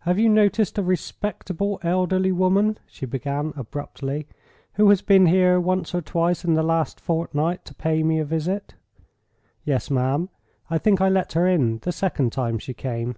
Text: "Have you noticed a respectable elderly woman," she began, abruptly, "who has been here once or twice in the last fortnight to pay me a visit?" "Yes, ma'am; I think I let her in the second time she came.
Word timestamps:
"Have 0.00 0.18
you 0.18 0.28
noticed 0.28 0.76
a 0.76 0.82
respectable 0.82 1.80
elderly 1.82 2.30
woman," 2.32 2.76
she 2.86 3.06
began, 3.06 3.54
abruptly, 3.56 4.26
"who 4.74 4.90
has 4.90 5.00
been 5.00 5.24
here 5.24 5.58
once 5.58 5.94
or 5.94 6.02
twice 6.02 6.44
in 6.44 6.52
the 6.52 6.62
last 6.62 7.00
fortnight 7.00 7.64
to 7.64 7.74
pay 7.74 8.02
me 8.02 8.18
a 8.18 8.26
visit?" 8.26 8.74
"Yes, 9.64 9.90
ma'am; 9.90 10.28
I 10.68 10.76
think 10.76 11.00
I 11.00 11.08
let 11.08 11.32
her 11.32 11.46
in 11.48 11.78
the 11.78 11.92
second 11.92 12.30
time 12.30 12.58
she 12.58 12.74
came. 12.74 13.16